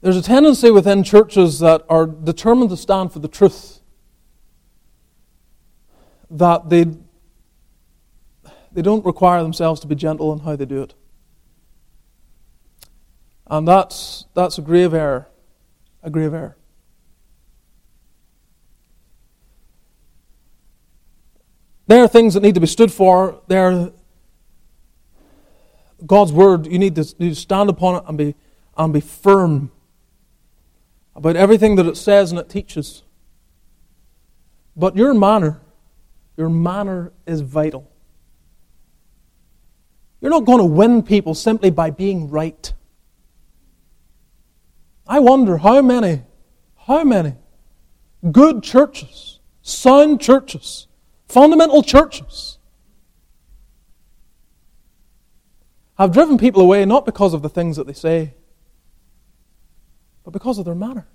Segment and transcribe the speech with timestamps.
[0.00, 3.80] There's a tendency within churches that are determined to stand for the truth
[6.30, 6.86] that they,
[8.72, 10.94] they don't require themselves to be gentle in how they do it.
[13.46, 15.28] And that's, that's a grave error.
[16.02, 16.56] A grave error.
[21.86, 23.40] There are things that need to be stood for.
[23.46, 23.92] There are
[26.04, 26.66] God's word.
[26.66, 28.34] You need to, you need to stand upon it and be,
[28.76, 29.70] and be firm
[31.16, 33.02] about everything that it says and it teaches.
[34.76, 35.62] But your manner,
[36.36, 37.90] your manner is vital.
[40.20, 42.72] You're not going to win people simply by being right.
[45.06, 46.22] I wonder how many,
[46.76, 47.34] how many
[48.30, 50.86] good churches, sound churches,
[51.28, 52.58] fundamental churches
[55.96, 58.34] have driven people away not because of the things that they say,
[60.36, 61.08] because of their manner.